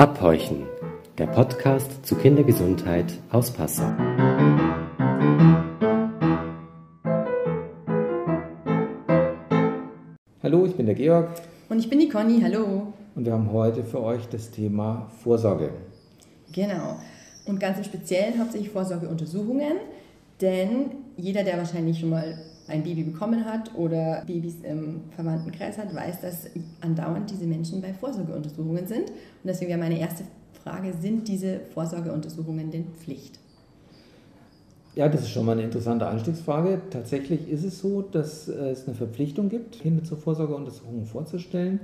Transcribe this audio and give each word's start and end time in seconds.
Abhorchen, 0.00 0.66
der 1.18 1.26
Podcast 1.26 2.06
zu 2.06 2.14
Kindergesundheit 2.14 3.12
aus 3.30 3.50
Passau. 3.50 3.84
Hallo, 10.42 10.64
ich 10.64 10.74
bin 10.74 10.86
der 10.86 10.94
Georg. 10.94 11.28
Und 11.68 11.80
ich 11.80 11.90
bin 11.90 11.98
die 11.98 12.08
Conny, 12.08 12.40
hallo. 12.40 12.94
Und 13.14 13.26
wir 13.26 13.34
haben 13.34 13.52
heute 13.52 13.84
für 13.84 14.02
euch 14.02 14.26
das 14.30 14.50
Thema 14.50 15.10
Vorsorge. 15.22 15.68
Genau. 16.50 16.96
Und 17.44 17.60
ganz 17.60 17.76
im 17.76 17.84
Speziellen 17.84 18.38
hauptsächlich 18.38 18.70
Vorsorgeuntersuchungen, 18.70 19.74
denn 20.40 20.92
jeder, 21.18 21.44
der 21.44 21.58
wahrscheinlich 21.58 22.00
schon 22.00 22.08
mal 22.08 22.38
ein 22.70 22.82
Baby 22.82 23.02
bekommen 23.04 23.44
hat 23.44 23.74
oder 23.74 24.22
Babys 24.26 24.56
im 24.62 25.02
Verwandtenkreis 25.14 25.76
hat, 25.76 25.94
weiß, 25.94 26.20
dass 26.20 26.46
andauernd 26.80 27.30
diese 27.30 27.44
Menschen 27.44 27.80
bei 27.82 27.92
Vorsorgeuntersuchungen 27.92 28.86
sind. 28.86 29.10
Und 29.10 29.44
deswegen 29.44 29.70
wäre 29.70 29.80
meine 29.80 29.98
erste 29.98 30.24
Frage, 30.62 30.92
sind 31.00 31.28
diese 31.28 31.60
Vorsorgeuntersuchungen 31.74 32.70
denn 32.70 32.86
Pflicht? 32.98 33.38
Ja, 34.94 35.08
das 35.08 35.22
ist 35.22 35.30
schon 35.30 35.46
mal 35.46 35.52
eine 35.52 35.62
interessante 35.62 36.06
Einstiegsfrage. 36.06 36.80
Tatsächlich 36.90 37.48
ist 37.48 37.64
es 37.64 37.78
so, 37.78 38.02
dass 38.02 38.48
es 38.48 38.86
eine 38.86 38.96
Verpflichtung 38.96 39.48
gibt, 39.48 39.80
Kinder 39.80 40.02
zur 40.02 40.18
Vorsorgeuntersuchung 40.18 41.06
vorzustellen. 41.06 41.80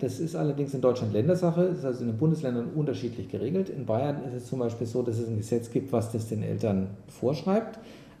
Das 0.00 0.20
ist 0.20 0.34
allerdings 0.34 0.74
in 0.74 0.80
Deutschland 0.80 1.12
Ländersache, 1.12 1.62
ist 1.62 1.84
also 1.84 2.00
in 2.00 2.08
den 2.08 2.18
Bundesländern 2.18 2.70
unterschiedlich 2.74 3.28
geregelt. 3.28 3.68
In 3.68 3.86
Bayern 3.86 4.24
ist 4.24 4.34
es 4.34 4.46
zum 4.46 4.58
Beispiel 4.58 4.86
so, 4.86 5.02
dass 5.02 5.18
es 5.18 5.28
ein 5.28 5.36
Gesetz 5.36 5.70
gibt, 5.70 5.92
was 5.92 6.10
das 6.10 6.28
den 6.28 6.42
Eltern 6.42 6.88
vorschreibt. 7.08 7.78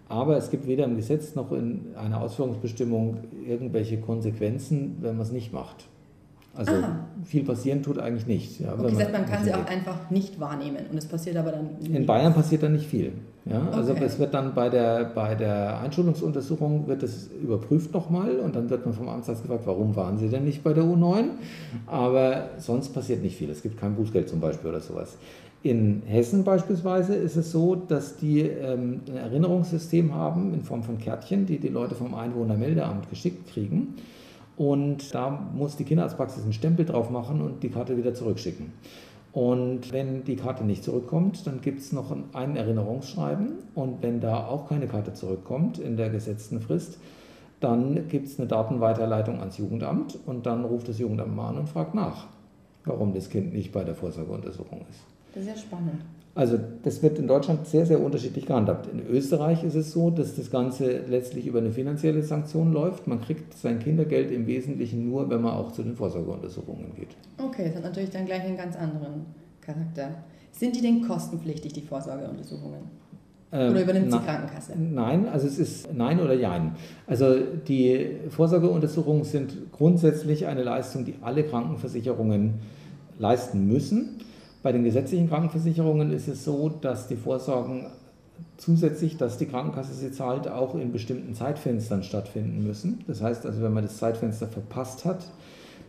Aber 0.08 0.36
es 0.36 0.50
gibt 0.50 0.66
weder 0.66 0.84
im 0.84 0.96
Gesetz 0.96 1.34
noch 1.34 1.50
in 1.52 1.94
einer 1.96 2.20
Ausführungsbestimmung 2.20 3.18
irgendwelche 3.46 3.98
Konsequenzen, 3.98 4.98
wenn 5.00 5.16
man 5.16 5.26
es 5.26 5.32
nicht 5.32 5.52
macht. 5.52 5.86
Also 6.56 6.72
Aha. 6.72 7.00
viel 7.24 7.42
passieren 7.42 7.82
tut 7.82 7.98
eigentlich 7.98 8.26
nicht. 8.26 8.60
Ja, 8.60 8.74
okay, 8.74 8.82
das 8.90 8.98
heißt, 9.00 9.12
man 9.12 9.26
kann 9.26 9.44
sie 9.44 9.52
auch 9.52 9.66
einfach 9.66 10.10
nicht 10.10 10.38
wahrnehmen 10.38 10.86
und 10.90 10.96
es 10.96 11.06
passiert 11.06 11.36
aber 11.36 11.50
dann. 11.50 11.70
In 11.82 12.06
Bayern 12.06 12.32
passiert 12.32 12.62
dann 12.62 12.72
nicht 12.72 12.86
viel. 12.86 13.12
Ja? 13.44 13.68
Also 13.72 13.92
okay. 13.92 14.04
es 14.04 14.18
wird 14.20 14.34
dann 14.34 14.54
bei 14.54 14.68
der, 14.68 15.04
bei 15.04 15.34
der 15.34 15.80
Einschulungsuntersuchung 15.80 16.86
wird 16.86 17.02
es 17.02 17.28
überprüft 17.42 17.92
nochmal 17.92 18.38
und 18.38 18.54
dann 18.54 18.70
wird 18.70 18.86
man 18.86 18.94
vom 18.94 19.08
Amtsarzt 19.08 19.42
gefragt, 19.42 19.62
warum 19.66 19.96
waren 19.96 20.16
Sie 20.18 20.28
denn 20.28 20.44
nicht 20.44 20.62
bei 20.62 20.72
der 20.72 20.84
U9? 20.84 21.24
Aber 21.86 22.50
sonst 22.58 22.94
passiert 22.94 23.22
nicht 23.22 23.36
viel. 23.36 23.50
Es 23.50 23.62
gibt 23.62 23.78
kein 23.78 23.96
Bußgeld 23.96 24.28
zum 24.28 24.40
Beispiel 24.40 24.70
oder 24.70 24.80
sowas. 24.80 25.18
In 25.64 26.02
Hessen 26.04 26.44
beispielsweise 26.44 27.14
ist 27.14 27.36
es 27.36 27.50
so, 27.50 27.74
dass 27.74 28.18
die 28.18 28.40
ähm, 28.40 29.00
ein 29.08 29.16
Erinnerungssystem 29.16 30.14
haben 30.14 30.52
in 30.52 30.62
Form 30.62 30.82
von 30.82 30.98
Kärtchen, 30.98 31.46
die 31.46 31.58
die 31.58 31.68
Leute 31.68 31.94
vom 31.94 32.14
Einwohnermeldeamt 32.14 33.08
geschickt 33.08 33.48
kriegen. 33.48 33.94
Und 34.58 35.14
da 35.14 35.30
muss 35.54 35.76
die 35.76 35.84
Kinderarztpraxis 35.84 36.42
einen 36.42 36.52
Stempel 36.52 36.84
drauf 36.84 37.08
machen 37.08 37.40
und 37.40 37.62
die 37.62 37.70
Karte 37.70 37.96
wieder 37.96 38.12
zurückschicken. 38.12 38.74
Und 39.32 39.90
wenn 39.90 40.24
die 40.24 40.36
Karte 40.36 40.64
nicht 40.64 40.84
zurückkommt, 40.84 41.46
dann 41.46 41.62
gibt 41.62 41.80
es 41.80 41.92
noch 41.92 42.14
ein 42.34 42.56
Erinnerungsschreiben. 42.56 43.54
Und 43.74 44.02
wenn 44.02 44.20
da 44.20 44.46
auch 44.46 44.68
keine 44.68 44.86
Karte 44.86 45.14
zurückkommt 45.14 45.78
in 45.78 45.96
der 45.96 46.10
gesetzten 46.10 46.60
Frist, 46.60 46.98
dann 47.60 48.08
gibt 48.08 48.26
es 48.26 48.38
eine 48.38 48.48
Datenweiterleitung 48.48 49.40
ans 49.40 49.56
Jugendamt 49.56 50.18
und 50.26 50.44
dann 50.44 50.66
ruft 50.66 50.88
das 50.88 50.98
Jugendamt 50.98 51.34
mal 51.34 51.48
an 51.48 51.56
und 51.56 51.70
fragt 51.70 51.94
nach, 51.94 52.26
warum 52.84 53.14
das 53.14 53.30
Kind 53.30 53.54
nicht 53.54 53.72
bei 53.72 53.82
der 53.82 53.94
Vorsorgeuntersuchung 53.94 54.82
ist. 54.90 55.13
Das 55.34 55.42
ist 55.42 55.48
ja 55.48 55.56
spannend. 55.56 56.00
Also 56.36 56.58
das 56.82 57.02
wird 57.02 57.18
in 57.18 57.28
Deutschland 57.28 57.66
sehr, 57.66 57.86
sehr 57.86 58.00
unterschiedlich 58.00 58.46
gehandhabt. 58.46 58.88
In 58.92 59.06
Österreich 59.06 59.62
ist 59.62 59.76
es 59.76 59.92
so, 59.92 60.10
dass 60.10 60.34
das 60.34 60.50
Ganze 60.50 61.02
letztlich 61.08 61.46
über 61.46 61.60
eine 61.60 61.70
finanzielle 61.70 62.22
Sanktion 62.22 62.72
läuft. 62.72 63.06
Man 63.06 63.20
kriegt 63.20 63.56
sein 63.56 63.78
Kindergeld 63.78 64.32
im 64.32 64.46
Wesentlichen 64.46 65.08
nur, 65.08 65.30
wenn 65.30 65.42
man 65.42 65.54
auch 65.54 65.70
zu 65.72 65.84
den 65.84 65.94
Vorsorgeuntersuchungen 65.94 66.94
geht. 66.96 67.10
Okay, 67.38 67.66
das 67.66 67.76
hat 67.76 67.84
natürlich 67.84 68.10
dann 68.10 68.26
gleich 68.26 68.42
einen 68.42 68.56
ganz 68.56 68.74
anderen 68.76 69.26
Charakter. 69.60 70.10
Sind 70.50 70.74
die 70.74 70.80
denn 70.80 71.06
kostenpflichtig, 71.06 71.72
die 71.72 71.82
Vorsorgeuntersuchungen? 71.82 72.80
Ähm, 73.52 73.70
oder 73.70 73.82
übernimmt 73.82 74.12
sie 74.12 74.18
Krankenkasse? 74.18 74.72
Nein, 74.76 75.28
also 75.28 75.46
es 75.46 75.60
ist 75.60 75.94
nein 75.94 76.18
oder 76.18 76.34
jein. 76.34 76.74
Also 77.06 77.36
die 77.68 78.08
Vorsorgeuntersuchungen 78.30 79.22
sind 79.22 79.70
grundsätzlich 79.70 80.46
eine 80.46 80.64
Leistung, 80.64 81.04
die 81.04 81.14
alle 81.20 81.44
Krankenversicherungen 81.44 82.54
leisten 83.20 83.68
müssen. 83.68 84.18
Bei 84.64 84.72
den 84.72 84.82
gesetzlichen 84.82 85.28
Krankenversicherungen 85.28 86.10
ist 86.10 86.26
es 86.26 86.42
so, 86.42 86.70
dass 86.70 87.06
die 87.06 87.16
Vorsorgen 87.16 87.84
zusätzlich, 88.56 89.18
dass 89.18 89.36
die 89.36 89.44
Krankenkasse 89.44 89.92
sie 89.92 90.10
zahlt, 90.10 90.48
auch 90.48 90.74
in 90.74 90.90
bestimmten 90.90 91.34
Zeitfenstern 91.34 92.02
stattfinden 92.02 92.66
müssen. 92.66 93.04
Das 93.06 93.20
heißt 93.20 93.44
also, 93.44 93.60
wenn 93.60 93.74
man 93.74 93.84
das 93.84 93.98
Zeitfenster 93.98 94.46
verpasst 94.46 95.04
hat, 95.04 95.30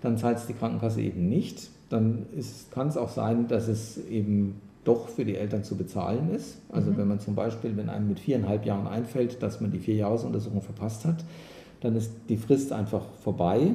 dann 0.01 0.17
zahlt 0.17 0.39
es 0.39 0.47
die 0.47 0.53
Krankenkasse 0.53 0.99
eben 0.99 1.29
nicht. 1.29 1.69
Dann 1.87 2.25
kann 2.69 2.89
es 2.89 2.97
auch 2.97 3.07
sein, 3.07 3.47
dass 3.47 3.69
es 3.69 3.97
eben 4.09 4.59
doch 4.83 5.07
für 5.07 5.23
die 5.23 5.37
Eltern 5.37 5.63
zu 5.63 5.77
bezahlen 5.77 6.35
ist. 6.35 6.57
Also 6.67 6.91
mhm. 6.91 6.97
wenn 6.97 7.07
man 7.07 7.21
zum 7.21 7.33
Beispiel, 7.33 7.77
wenn 7.77 7.87
einem 7.87 8.09
mit 8.09 8.19
viereinhalb 8.19 8.65
Jahren 8.65 8.87
einfällt, 8.87 9.41
dass 9.41 9.61
man 9.61 9.71
die 9.71 9.79
Vierjahresuntersuchung 9.79 10.61
verpasst 10.61 11.05
hat, 11.05 11.23
dann 11.79 11.95
ist 11.95 12.11
die 12.27 12.35
Frist 12.35 12.73
einfach 12.73 13.05
vorbei 13.23 13.71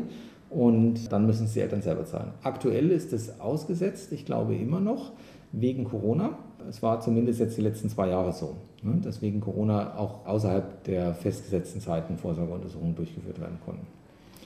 und 0.51 1.13
dann 1.13 1.27
müssen 1.27 1.47
es 1.47 1.55
die 1.55 1.61
Eltern 1.61 1.81
selber 1.81 2.05
zahlen. 2.05 2.33
Aktuell 2.43 2.91
ist 2.91 3.13
es 3.13 3.41
ausgesetzt, 3.41 4.13
ich 4.13 4.27
glaube 4.27 4.55
immer 4.57 4.81
noch, 4.81 5.13
wegen 5.53 5.85
Corona. 5.85 6.39
Es 6.69 6.83
war 6.83 7.01
zumindest 7.01 7.41
jetzt 7.41 7.57
die 7.57 7.63
letzten 7.63 7.89
zwei 7.89 8.09
Jahre 8.09 8.33
so, 8.33 8.57
ne, 8.83 9.01
dass 9.03 9.23
wegen 9.23 9.41
Corona 9.41 9.97
auch 9.97 10.27
außerhalb 10.27 10.85
der 10.85 11.15
festgesetzten 11.15 11.81
Zeiten 11.81 12.19
Vorsorgeuntersuchungen 12.19 12.95
durchgeführt 12.95 13.41
werden 13.41 13.59
konnten. 13.65 13.87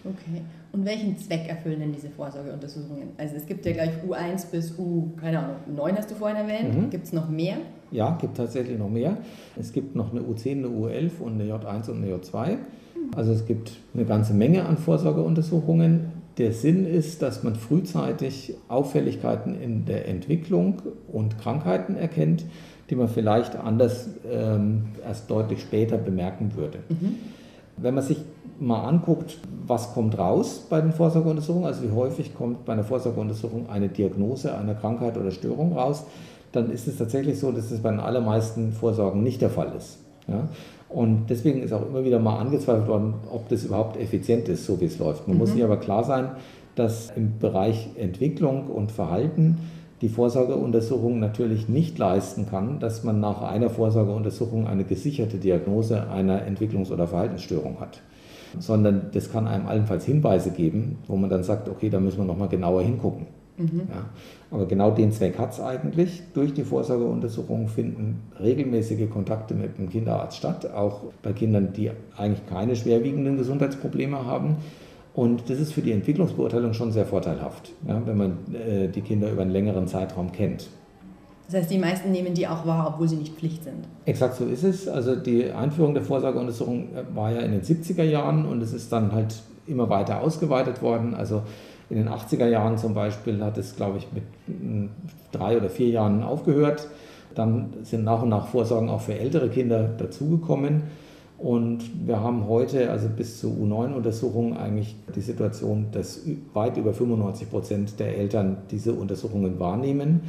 Okay. 0.05 0.43
Und 0.73 0.85
welchen 0.85 1.17
Zweck 1.17 1.49
erfüllen 1.49 1.81
denn 1.81 1.93
diese 1.93 2.11
Vorsorgeuntersuchungen? 2.11 3.11
Also 3.17 3.37
es 3.37 3.47
gibt 3.47 3.65
ja 3.65 3.73
gleich 3.73 3.91
U1 4.07 4.51
bis 4.51 4.79
U, 4.79 5.09
keine 5.17 5.39
Ahnung, 5.39 5.57
9 5.75 5.97
hast 5.97 6.11
du 6.11 6.15
vorhin 6.15 6.37
erwähnt. 6.37 6.75
Mhm. 6.75 6.91
Gibt 6.91 7.07
es 7.07 7.13
noch 7.13 7.29
mehr? 7.29 7.57
Ja, 7.91 8.17
gibt 8.21 8.37
tatsächlich 8.37 8.79
noch 8.79 8.91
mehr. 8.91 9.17
Es 9.57 9.73
gibt 9.73 9.95
noch 9.95 10.13
eine 10.13 10.21
U10, 10.21 10.59
eine 10.59 10.67
U11 10.67 11.21
und 11.21 11.41
eine 11.41 11.45
J1 11.45 11.91
und 11.91 12.03
eine 12.03 12.15
J2. 12.15 12.59
Also 13.17 13.33
es 13.33 13.47
gibt 13.47 13.73
eine 13.95 14.05
ganze 14.05 14.35
Menge 14.35 14.67
an 14.67 14.77
Vorsorgeuntersuchungen. 14.77 16.13
Der 16.39 16.53
Sinn 16.53 16.87
ist, 16.87 17.23
dass 17.23 17.43
man 17.43 17.55
frühzeitig 17.55 18.55
Auffälligkeiten 18.69 19.61
in 19.61 19.85
der 19.85 20.09
Entwicklung 20.09 20.83
und 21.13 21.39
Krankheiten 21.39 21.97
erkennt, 21.97 22.45
die 22.91 22.97
man 22.97 23.09
vielleicht 23.09 23.57
anders 23.57 24.09
ähm, 24.31 24.87
erst 25.07 25.31
deutlich 25.31 25.61
später 25.61 25.97
bemerken 25.97 26.53
würde. 26.57 26.79
Mhm. 26.89 27.17
Wenn 27.77 27.95
man 27.95 28.05
sich 28.05 28.19
mal 28.61 28.85
anguckt, 28.85 29.39
was 29.67 29.95
kommt 29.95 30.19
raus 30.19 30.67
bei 30.69 30.81
den 30.81 30.93
Vorsorgeuntersuchungen, 30.93 31.67
also 31.67 31.83
wie 31.83 31.93
häufig 31.93 32.35
kommt 32.35 32.65
bei 32.65 32.73
einer 32.73 32.85
Vorsorgeuntersuchung 32.85 33.69
eine 33.69 33.89
Diagnose 33.89 34.57
einer 34.57 34.75
Krankheit 34.75 35.17
oder 35.17 35.31
Störung 35.31 35.73
raus, 35.73 36.05
dann 36.53 36.71
ist 36.71 36.87
es 36.87 36.99
tatsächlich 36.99 37.39
so, 37.39 37.51
dass 37.51 37.71
es 37.71 37.81
bei 37.81 37.91
den 37.91 38.01
allermeisten 38.01 38.73
Vorsorgen 38.73 39.23
nicht 39.23 39.41
der 39.41 39.51
Fall 39.51 39.73
ist. 39.77 39.99
Ja? 40.29 40.49
Und 40.95 41.27
deswegen 41.29 41.61
ist 41.61 41.73
auch 41.73 41.85
immer 41.85 42.05
wieder 42.05 42.21
mal 42.21 42.39
angezweifelt 42.39 42.87
worden, 42.87 43.15
ob 43.33 43.49
das 43.49 43.65
überhaupt 43.65 43.97
effizient 43.97 44.49
ist, 44.49 44.65
so 44.65 44.81
wie 44.81 44.85
es 44.85 45.01
läuft. 45.01 45.27
Man 45.27 45.37
mhm. 45.37 45.41
muss 45.41 45.51
sich 45.51 45.65
aber 45.65 45.77
klar 45.77 46.05
sein, 46.05 46.29
dass 46.77 47.11
im 47.17 47.41
Bereich 47.41 47.89
Entwicklung 47.97 48.69
und 48.69 48.93
Verhalten 48.93 49.59
die 50.03 50.09
Vorsorgeuntersuchung 50.09 51.19
natürlich 51.19 51.69
nicht 51.69 51.99
leisten 51.99 52.47
kann, 52.47 52.79
dass 52.79 53.03
man 53.03 53.19
nach 53.19 53.43
einer 53.43 53.71
Vorsorgeuntersuchung 53.71 54.69
eine 54.69 54.85
gesicherte 54.85 55.39
Diagnose 55.39 56.09
einer 56.11 56.47
Entwicklungs- 56.47 56.93
oder 56.93 57.09
Verhaltensstörung 57.09 57.81
hat. 57.81 58.01
Sondern 58.61 59.07
das 59.13 59.33
kann 59.33 59.49
einem 59.49 59.67
allenfalls 59.67 60.05
Hinweise 60.05 60.53
geben, 60.53 60.99
wo 61.09 61.17
man 61.17 61.29
dann 61.29 61.43
sagt, 61.43 61.69
okay, 61.69 61.91
da 61.91 61.99
müssen 61.99 62.19
wir 62.19 62.25
nochmal 62.25 62.49
genauer 62.49 62.83
hingucken. 62.83 63.27
Mhm. 63.57 63.83
Ja. 63.89 64.05
Aber 64.55 64.67
genau 64.67 64.93
den 64.93 65.11
Zweck 65.11 65.37
hat 65.37 65.53
es 65.53 65.61
eigentlich. 65.61 66.23
Durch 66.33 66.55
die 66.55 66.63
Vorsorgeuntersuchung 66.63 67.67
finden 67.67 68.23
regelmäßige 68.41 69.11
Kontakte 69.11 69.53
mit 69.53 69.79
dem 69.79 69.91
Kinderarzt 69.91 70.37
statt, 70.37 70.73
auch 70.73 71.01
bei 71.23 71.33
Kindern, 71.33 71.73
die 71.73 71.91
eigentlich 72.17 72.47
keine 72.47 72.77
schwerwiegenden 72.77 73.37
Gesundheitsprobleme 73.37 74.25
haben. 74.25 74.59
Und 75.13 75.51
das 75.51 75.59
ist 75.59 75.73
für 75.73 75.81
die 75.81 75.91
Entwicklungsbeurteilung 75.91 76.73
schon 76.73 76.93
sehr 76.93 77.05
vorteilhaft, 77.05 77.73
ja, 77.89 78.01
wenn 78.07 78.17
man 78.17 78.39
äh, 78.55 78.87
die 78.87 79.01
Kinder 79.01 79.29
über 79.29 79.43
einen 79.43 79.51
längeren 79.51 79.89
Zeitraum 79.89 80.31
kennt. 80.31 80.69
Das 81.47 81.61
heißt, 81.61 81.71
die 81.73 81.79
meisten 81.79 82.13
nehmen 82.13 82.33
die 82.33 82.47
auch 82.47 82.65
wahr, 82.65 82.93
obwohl 82.95 83.09
sie 83.09 83.17
nicht 83.17 83.35
Pflicht 83.35 83.65
sind. 83.65 83.89
Exakt 84.05 84.37
so 84.37 84.45
ist 84.45 84.63
es. 84.63 84.87
Also 84.87 85.17
die 85.17 85.51
Einführung 85.51 85.95
der 85.95 86.05
Vorsorgeuntersuchung 86.05 86.91
war 87.13 87.33
ja 87.33 87.41
in 87.41 87.51
den 87.51 87.63
70er 87.63 88.05
Jahren 88.05 88.47
und 88.47 88.63
es 88.63 88.73
ist 88.73 88.93
dann 88.93 89.11
halt 89.11 89.35
immer 89.67 89.91
weiter 89.91 90.21
ausgeweitet 90.21 90.81
worden. 90.81 91.15
Also 91.15 91.43
in 91.95 92.05
den 92.05 92.09
80er 92.09 92.49
Jahren 92.49 92.77
zum 92.77 92.93
Beispiel 92.93 93.41
hat 93.45 93.57
es, 93.57 93.77
glaube 93.77 93.99
ich, 93.99 94.09
mit 94.13 94.25
hm, 94.47 94.91
drei 95.31 95.57
oder 95.57 95.71
vier 95.71 95.91
Jahren 95.91 96.25
aufgehört. 96.25 96.89
Dann 97.37 97.73
sind 97.83 98.03
nach 98.03 98.23
und 98.23 98.31
nach 98.31 98.49
Vorsorgen 98.49 98.89
auch 98.89 99.01
für 99.01 99.17
ältere 99.17 99.49
Kinder 99.49 99.85
dazugekommen. 99.97 100.83
Und 101.39 102.07
wir 102.07 102.21
haben 102.21 102.49
heute, 102.49 102.91
also 102.91 103.09
bis 103.09 103.41
zur 103.41 103.53
U9-Untersuchung, 103.53 104.57
eigentlich 104.57 104.97
die 105.15 105.21
Situation, 105.21 105.87
dass 105.93 106.23
weit 106.53 106.77
über 106.77 106.93
95 106.93 107.51
Prozent 107.51 108.01
der 108.01 108.17
Eltern 108.19 108.57
diese 108.73 108.93
Untersuchungen 108.93 109.61
wahrnehmen. 109.61 110.23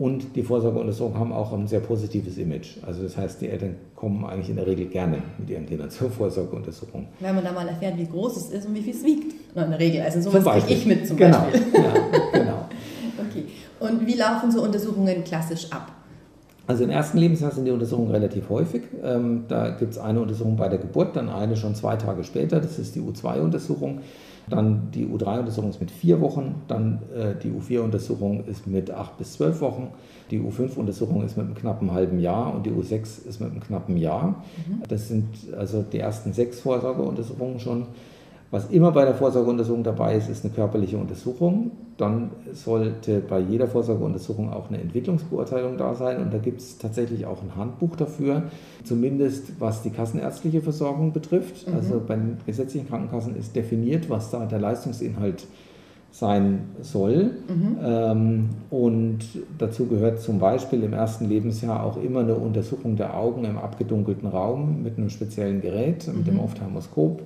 Und 0.00 0.34
die 0.34 0.42
Vorsorgeuntersuchungen 0.42 1.18
haben 1.20 1.30
auch 1.30 1.52
ein 1.52 1.66
sehr 1.68 1.80
positives 1.80 2.38
Image. 2.38 2.78
Also 2.86 3.02
das 3.02 3.18
heißt, 3.18 3.42
die 3.42 3.50
Eltern 3.50 3.76
kommen 3.94 4.24
eigentlich 4.24 4.48
in 4.48 4.56
der 4.56 4.66
Regel 4.66 4.86
gerne 4.86 5.18
mit 5.36 5.50
ihren 5.50 5.66
Kindern 5.66 5.90
zur 5.90 6.10
Vorsorgeuntersuchung. 6.10 7.06
Wenn 7.20 7.34
man 7.34 7.44
da 7.44 7.52
mal 7.52 7.68
erfährt, 7.68 7.98
wie 7.98 8.06
groß 8.06 8.34
es 8.38 8.50
ist 8.50 8.66
und 8.66 8.74
wie 8.74 8.80
viel 8.80 8.94
es 8.94 9.04
wiegt. 9.04 9.34
in 9.54 9.70
der 9.70 9.78
Regel. 9.78 10.00
Also 10.00 10.22
sowas 10.22 10.64
kriege 10.64 10.72
ich 10.72 10.86
mit 10.86 11.06
zum 11.06 11.18
genau. 11.18 11.40
Beispiel. 11.40 11.60
Ja, 11.74 11.92
genau. 12.32 12.68
okay. 13.18 13.44
Und 13.78 14.00
Und 14.00 14.06
wie 14.06 14.14
laufen 14.14 14.50
so 14.50 14.62
Untersuchungen 14.62 15.22
klassisch 15.22 15.70
ab? 15.70 15.92
Also 16.66 16.84
im 16.84 16.90
ersten 16.90 17.18
Lebensjahr 17.18 17.50
sind 17.50 17.66
die 17.66 17.70
Untersuchungen 17.70 18.10
relativ 18.10 18.48
häufig. 18.48 18.84
Ähm, 19.02 19.44
da 19.48 19.68
gibt 19.68 19.92
es 19.92 19.98
eine 19.98 20.22
Untersuchung 20.22 20.56
bei 20.56 20.70
der 20.70 20.78
Geburt, 20.78 21.14
dann 21.14 21.28
eine 21.28 21.56
schon 21.56 21.74
zwei 21.74 21.96
Tage 21.96 22.24
später, 22.24 22.58
das 22.60 22.78
ist 22.78 22.94
die 22.94 23.00
U2-Untersuchung. 23.00 24.00
Dann 24.48 24.90
die 24.92 25.06
U3-Untersuchung 25.06 25.70
ist 25.70 25.80
mit 25.80 25.90
vier 25.90 26.20
Wochen, 26.20 26.62
dann 26.66 27.00
äh, 27.14 27.34
die 27.40 27.50
U4-Untersuchung 27.50 28.44
ist 28.46 28.66
mit 28.66 28.90
acht 28.90 29.16
bis 29.18 29.34
zwölf 29.34 29.60
Wochen, 29.60 29.88
die 30.30 30.40
U5-Untersuchung 30.40 31.24
ist 31.24 31.36
mit 31.36 31.46
einem 31.46 31.54
knappen 31.54 31.92
halben 31.92 32.18
Jahr 32.20 32.54
und 32.54 32.66
die 32.66 32.70
U6 32.70 33.26
ist 33.26 33.40
mit 33.40 33.50
einem 33.50 33.60
knappen 33.60 33.96
Jahr. 33.96 34.42
Mhm. 34.66 34.82
Das 34.88 35.08
sind 35.08 35.28
also 35.56 35.82
die 35.82 35.98
ersten 35.98 36.32
sechs 36.32 36.60
Vorsorgeuntersuchungen 36.60 37.60
schon. 37.60 37.86
Was 38.52 38.68
immer 38.70 38.90
bei 38.90 39.04
der 39.04 39.14
Vorsorgeuntersuchung 39.14 39.84
dabei 39.84 40.16
ist, 40.16 40.28
ist 40.28 40.44
eine 40.44 40.52
körperliche 40.52 40.98
Untersuchung. 40.98 41.70
Dann 41.96 42.30
sollte 42.52 43.20
bei 43.20 43.38
jeder 43.38 43.68
Vorsorgeuntersuchung 43.68 44.52
auch 44.52 44.68
eine 44.68 44.80
Entwicklungsbeurteilung 44.80 45.76
da 45.76 45.94
sein. 45.94 46.20
Und 46.20 46.34
da 46.34 46.38
gibt 46.38 46.60
es 46.60 46.76
tatsächlich 46.78 47.26
auch 47.26 47.42
ein 47.42 47.54
Handbuch 47.54 47.94
dafür, 47.94 48.44
zumindest 48.82 49.60
was 49.60 49.82
die 49.82 49.90
kassenärztliche 49.90 50.62
Versorgung 50.62 51.12
betrifft. 51.12 51.68
Mhm. 51.68 51.74
Also 51.74 52.02
bei 52.04 52.16
den 52.16 52.38
gesetzlichen 52.44 52.88
Krankenkassen 52.88 53.36
ist 53.36 53.54
definiert, 53.54 54.10
was 54.10 54.30
da 54.30 54.44
der 54.46 54.58
Leistungsinhalt 54.58 55.46
sein 56.10 56.62
soll. 56.80 57.30
Mhm. 57.46 57.76
Ähm, 57.84 58.48
und 58.70 59.18
dazu 59.58 59.86
gehört 59.86 60.20
zum 60.20 60.40
Beispiel 60.40 60.82
im 60.82 60.92
ersten 60.92 61.28
Lebensjahr 61.28 61.84
auch 61.84 62.02
immer 62.02 62.20
eine 62.20 62.34
Untersuchung 62.34 62.96
der 62.96 63.16
Augen 63.16 63.44
im 63.44 63.58
abgedunkelten 63.58 64.28
Raum 64.28 64.82
mit 64.82 64.98
einem 64.98 65.08
speziellen 65.08 65.60
Gerät, 65.60 66.10
mit 66.12 66.26
dem 66.26 66.34
mhm. 66.34 66.40
Ophthalmoskop. 66.40 67.22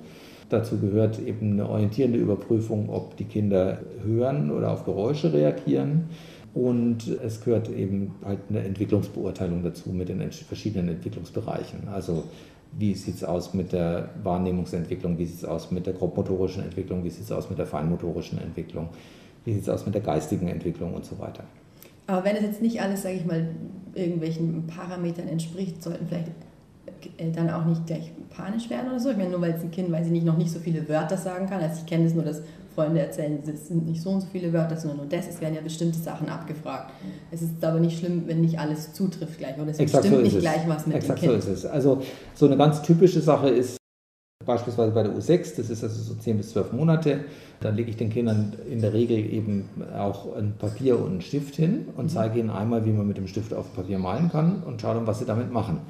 Dazu 0.49 0.79
gehört 0.79 1.19
eben 1.19 1.53
eine 1.53 1.69
orientierende 1.69 2.19
Überprüfung, 2.19 2.91
ob 2.91 3.17
die 3.17 3.25
Kinder 3.25 3.79
hören 4.05 4.51
oder 4.51 4.73
auf 4.73 4.85
Geräusche 4.85 5.33
reagieren. 5.33 6.05
Und 6.55 7.09
es 7.09 7.43
gehört 7.43 7.69
eben 7.69 8.15
halt 8.25 8.39
eine 8.49 8.61
Entwicklungsbeurteilung 8.61 9.63
dazu 9.63 9.91
mit 9.91 10.09
den 10.09 10.21
verschiedenen 10.31 10.89
Entwicklungsbereichen. 10.89 11.89
Also 11.89 12.25
wie 12.79 12.95
sieht 12.95 13.17
es 13.17 13.25
aus 13.25 13.55
mit 13.55 13.73
der 13.73 14.11
Wahrnehmungsentwicklung, 14.23 15.19
wie 15.19 15.27
sieht 15.27 15.39
es 15.39 15.45
aus 15.45 15.71
mit 15.71 15.87
der 15.87 15.95
grobmotorischen 15.95 16.63
Entwicklung, 16.63 17.05
wie 17.05 17.11
sieht 17.11 17.25
es 17.25 17.33
aus 17.33 17.49
mit 17.49 17.59
der 17.59 17.67
feinmotorischen 17.67 18.39
Entwicklung, 18.39 18.89
wie 19.45 19.55
sieht 19.55 19.63
es 19.63 19.69
aus 19.69 19.85
mit 19.85 19.95
der 19.95 20.03
geistigen 20.03 20.49
Entwicklung 20.49 20.95
und 20.95 21.05
so 21.05 21.19
weiter. 21.19 21.45
Aber 22.07 22.25
wenn 22.25 22.37
es 22.37 22.43
jetzt 22.43 22.63
nicht 22.63 22.81
alles, 22.81 23.03
sage 23.03 23.17
ich 23.17 23.25
mal, 23.25 23.49
irgendwelchen 23.95 24.67
Parametern 24.67 25.29
entspricht, 25.29 25.83
sollten 25.83 26.07
vielleicht 26.07 26.33
Eltern 27.19 27.51
auch 27.51 27.65
nicht 27.65 27.87
gleich 27.87 28.13
panisch 28.31 28.69
werden 28.71 28.89
oder 28.91 29.01
so. 29.01 29.11
Ich 29.11 29.17
meine, 29.17 29.31
nur 29.31 29.41
weil 29.41 29.53
es 29.53 29.63
ein 29.63 29.71
Kind, 29.71 29.91
weiß 29.93 30.07
ich 30.07 30.13
nicht, 30.13 30.27
noch 30.27 30.37
nicht 30.37 30.51
so 30.51 30.59
viele 30.59 30.89
Wörter 30.89 31.17
sagen 31.17 31.49
kann. 31.49 31.61
Also 31.61 31.81
ich 31.81 31.87
kenne 31.87 32.05
es 32.07 32.15
nur, 32.15 32.25
dass 32.25 32.43
Freunde 32.75 33.01
erzählen, 33.01 33.39
es 33.47 33.69
sind 33.69 33.87
nicht 33.87 34.03
so 34.03 34.11
und 34.11 34.21
so 34.23 34.27
viele 34.33 34.53
Wörter, 34.53 34.77
sondern 34.77 34.99
nur 34.99 35.07
das. 35.07 35.29
Es 35.29 35.41
werden 35.41 35.55
ja 35.55 35.61
bestimmte 35.61 35.99
Sachen 35.99 36.29
abgefragt. 36.29 36.93
Es 37.31 37.41
ist 37.43 37.63
aber 37.65 37.79
nicht 37.79 37.99
schlimm, 37.99 38.25
wenn 38.27 38.41
nicht 38.41 38.59
alles 38.59 38.93
zutrifft 38.93 39.39
gleich. 39.39 39.57
Oder 39.59 39.71
es 39.71 39.79
Exakt 39.79 40.05
stimmt 40.05 40.17
so 40.19 40.23
nicht 40.23 40.35
es. 40.37 40.41
gleich 40.43 40.67
was 40.67 40.87
mit 40.87 40.97
Exakt 40.97 41.23
dem 41.23 41.31
Kind. 41.31 41.43
so 41.43 41.51
ist 41.53 41.65
es. 41.65 41.67
Also 41.67 42.03
so 42.35 42.47
eine 42.47 42.57
ganz 42.57 42.83
typische 42.83 43.21
Sache 43.21 43.49
ist 43.51 43.77
beispielsweise 44.45 44.93
bei 44.93 45.03
der 45.03 45.13
U6, 45.13 45.57
das 45.57 45.71
ist 45.71 45.83
also 45.83 46.03
so 46.03 46.15
10 46.15 46.37
bis 46.37 46.51
12 46.51 46.73
Monate. 46.73 47.25
Da 47.61 47.71
lege 47.71 47.91
ich 47.91 47.97
den 47.97 48.11
Kindern 48.11 48.55
in 48.71 48.81
der 48.81 48.93
Regel 48.93 49.19
eben 49.33 49.69
auch 49.97 50.37
ein 50.37 50.55
Papier 50.59 50.99
und 50.99 51.13
einen 51.13 51.21
Stift 51.23 51.57
hin 51.57 51.89
und 51.97 52.07
mhm. 52.07 52.09
zeige 52.09 52.39
ihnen 52.39 52.51
einmal, 52.51 52.85
wie 52.85 52.91
man 52.91 53.07
mit 53.07 53.17
dem 53.17 53.27
Stift 53.27 53.55
auf 53.55 53.75
Papier 53.75 53.99
malen 53.99 54.31
kann 54.31 54.63
und 54.65 54.81
schaue 54.81 54.95
dann, 54.95 55.07
was 55.07 55.19
sie 55.19 55.25
damit 55.25 55.53
machen. 55.53 55.81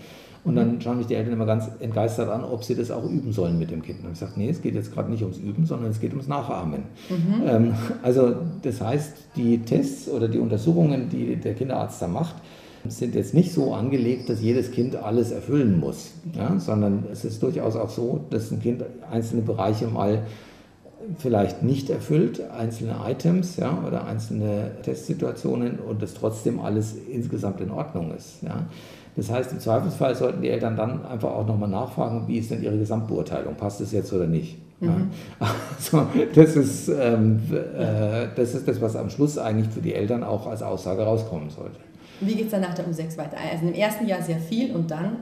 Und 0.44 0.56
dann 0.56 0.78
schauen 0.82 0.98
mich 0.98 1.06
die 1.06 1.14
Eltern 1.14 1.32
immer 1.32 1.46
ganz 1.46 1.70
entgeistert 1.80 2.28
an, 2.28 2.44
ob 2.44 2.64
sie 2.64 2.74
das 2.74 2.90
auch 2.90 3.04
üben 3.08 3.32
sollen 3.32 3.58
mit 3.58 3.70
dem 3.70 3.80
Kind. 3.80 4.04
Und 4.04 4.12
ich 4.12 4.18
sage, 4.18 4.32
nee, 4.36 4.50
es 4.50 4.60
geht 4.60 4.74
jetzt 4.74 4.92
gerade 4.92 5.10
nicht 5.10 5.22
ums 5.22 5.38
Üben, 5.38 5.64
sondern 5.64 5.90
es 5.90 6.00
geht 6.00 6.10
ums 6.10 6.28
Nachahmen. 6.28 6.82
Mhm. 7.08 7.42
Ähm, 7.46 7.74
also 8.02 8.36
das 8.60 8.78
heißt, 8.82 9.16
die 9.36 9.60
Tests 9.60 10.06
oder 10.06 10.28
die 10.28 10.38
Untersuchungen, 10.38 11.08
die 11.08 11.36
der 11.36 11.54
Kinderarzt 11.54 12.02
da 12.02 12.08
macht, 12.08 12.34
sind 12.88 13.14
jetzt 13.14 13.34
nicht 13.34 13.52
so 13.52 13.72
angelegt, 13.72 14.28
dass 14.28 14.40
jedes 14.40 14.70
Kind 14.70 14.96
alles 14.96 15.30
erfüllen 15.30 15.80
muss, 15.80 16.12
ja, 16.36 16.58
sondern 16.58 17.04
es 17.10 17.24
ist 17.24 17.42
durchaus 17.42 17.76
auch 17.76 17.90
so, 17.90 18.20
dass 18.30 18.50
ein 18.50 18.60
Kind 18.60 18.84
einzelne 19.10 19.42
Bereiche 19.42 19.86
mal 19.86 20.22
vielleicht 21.18 21.62
nicht 21.62 21.90
erfüllt, 21.90 22.42
einzelne 22.50 22.96
Items 23.06 23.56
ja, 23.56 23.82
oder 23.86 24.06
einzelne 24.06 24.70
Testsituationen 24.82 25.78
und 25.78 26.02
das 26.02 26.14
trotzdem 26.14 26.60
alles 26.60 26.94
insgesamt 27.10 27.60
in 27.60 27.70
Ordnung 27.70 28.14
ist. 28.14 28.42
Ja. 28.42 28.66
Das 29.16 29.30
heißt, 29.30 29.52
im 29.52 29.60
Zweifelsfall 29.60 30.14
sollten 30.14 30.42
die 30.42 30.48
Eltern 30.48 30.76
dann 30.76 31.04
einfach 31.06 31.30
auch 31.30 31.46
nochmal 31.46 31.68
nachfragen, 31.68 32.24
wie 32.26 32.38
ist 32.38 32.50
denn 32.50 32.62
ihre 32.62 32.78
Gesamtbeurteilung, 32.78 33.54
passt 33.54 33.80
es 33.80 33.92
jetzt 33.92 34.12
oder 34.12 34.26
nicht. 34.26 34.58
Mhm. 34.80 34.88
Ja. 35.40 35.46
Also 35.76 36.06
das 36.34 36.56
ist, 36.56 36.88
ähm, 36.88 37.40
äh, 37.52 38.26
das 38.34 38.54
ist 38.54 38.66
das, 38.66 38.80
was 38.80 38.96
am 38.96 39.10
Schluss 39.10 39.38
eigentlich 39.38 39.68
für 39.68 39.80
die 39.80 39.94
Eltern 39.94 40.24
auch 40.24 40.46
als 40.46 40.62
Aussage 40.62 41.02
rauskommen 41.02 41.50
sollte. 41.50 41.78
Wie 42.20 42.34
geht 42.34 42.46
es 42.46 42.50
dann 42.50 42.60
nach 42.60 42.74
der 42.74 42.86
U6 42.86 43.16
weiter? 43.16 43.36
Also 43.52 43.66
im 43.66 43.74
ersten 43.74 44.06
Jahr 44.06 44.22
sehr 44.22 44.38
viel 44.38 44.74
und 44.74 44.90
dann? 44.90 45.16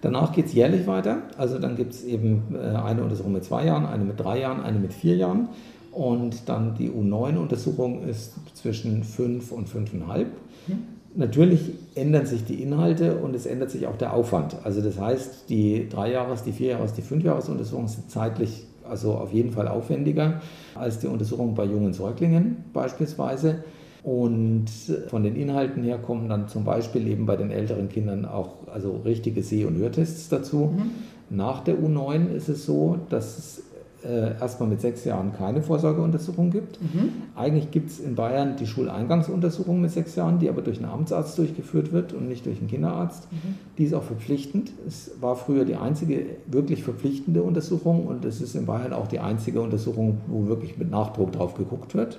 Danach 0.00 0.32
geht 0.32 0.46
es 0.46 0.52
jährlich 0.52 0.86
weiter. 0.86 1.22
Also 1.36 1.58
dann 1.58 1.76
gibt 1.76 1.92
es 1.92 2.04
eben 2.04 2.54
äh, 2.54 2.76
eine 2.76 3.02
Untersuchung 3.02 3.32
mit 3.32 3.44
zwei 3.44 3.66
Jahren, 3.66 3.86
eine 3.86 4.04
mit 4.04 4.20
drei 4.20 4.40
Jahren, 4.40 4.62
eine 4.62 4.78
mit 4.78 4.92
vier 4.92 5.16
Jahren. 5.16 5.48
Und 5.92 6.48
dann 6.48 6.74
die 6.74 6.90
U9-Untersuchung 6.90 8.02
ist 8.04 8.34
zwischen 8.54 9.02
fünf 9.02 9.50
und 9.50 9.68
fünfeinhalb. 9.68 10.28
Mhm. 10.66 10.78
Natürlich 11.14 11.70
ändern 11.94 12.26
sich 12.26 12.44
die 12.44 12.62
Inhalte 12.62 13.16
und 13.16 13.34
es 13.34 13.46
ändert 13.46 13.70
sich 13.70 13.86
auch 13.86 13.96
der 13.96 14.12
Aufwand. 14.12 14.56
Also 14.64 14.82
das 14.82 15.00
heißt, 15.00 15.48
die 15.48 15.88
Drei-Jahres-, 15.88 16.44
die 16.44 16.52
Vier-Jahres-, 16.52 16.92
die 16.92 17.00
Fünf-Jahres-Untersuchungen 17.00 17.88
sind 17.88 18.10
zeitlich 18.10 18.66
also 18.88 19.14
auf 19.14 19.32
jeden 19.32 19.50
Fall 19.50 19.66
aufwendiger 19.68 20.40
als 20.74 20.98
die 20.98 21.06
Untersuchung 21.06 21.54
bei 21.54 21.64
jungen 21.64 21.92
Säuglingen 21.92 22.64
beispielsweise. 22.72 23.64
Und 24.06 24.66
von 25.08 25.24
den 25.24 25.34
Inhalten 25.34 25.82
her 25.82 25.98
kommen 25.98 26.28
dann 26.28 26.46
zum 26.46 26.64
Beispiel 26.64 27.08
eben 27.08 27.26
bei 27.26 27.34
den 27.34 27.50
älteren 27.50 27.88
Kindern 27.88 28.24
auch 28.24 28.68
also 28.72 29.00
richtige 29.04 29.42
Seh- 29.42 29.64
und 29.64 29.78
Hörtests 29.78 30.28
dazu. 30.28 30.72
Mhm. 30.76 30.90
Nach 31.28 31.64
der 31.64 31.74
U9 31.74 32.32
ist 32.32 32.48
es 32.48 32.64
so, 32.64 33.00
dass 33.08 33.36
es 33.36 33.62
äh, 34.06 34.38
erstmal 34.40 34.68
mit 34.68 34.80
sechs 34.80 35.04
Jahren 35.04 35.32
keine 35.32 35.62
Vorsorgeuntersuchung 35.62 36.50
gibt. 36.50 36.80
Mhm. 36.80 37.10
Eigentlich 37.34 37.70
gibt 37.70 37.90
es 37.90 37.98
in 37.98 38.14
Bayern 38.14 38.56
die 38.56 38.66
Schuleingangsuntersuchung 38.66 39.80
mit 39.80 39.90
sechs 39.90 40.14
Jahren, 40.14 40.38
die 40.38 40.48
aber 40.48 40.62
durch 40.62 40.78
einen 40.78 40.90
Amtsarzt 40.90 41.36
durchgeführt 41.38 41.92
wird 41.92 42.12
und 42.12 42.28
nicht 42.28 42.46
durch 42.46 42.58
einen 42.58 42.68
Kinderarzt. 42.68 43.30
Mhm. 43.32 43.54
Die 43.78 43.84
ist 43.84 43.94
auch 43.94 44.02
verpflichtend. 44.02 44.72
Es 44.86 45.10
war 45.20 45.36
früher 45.36 45.64
die 45.64 45.76
einzige 45.76 46.26
wirklich 46.46 46.82
verpflichtende 46.82 47.42
Untersuchung 47.42 48.06
und 48.06 48.24
es 48.24 48.40
ist 48.40 48.54
in 48.54 48.66
Bayern 48.66 48.92
auch 48.92 49.08
die 49.08 49.18
einzige 49.18 49.60
Untersuchung, 49.60 50.18
wo 50.26 50.46
wirklich 50.46 50.78
mit 50.78 50.90
Nachdruck 50.90 51.32
drauf 51.32 51.54
geguckt 51.54 51.94
wird, 51.94 52.18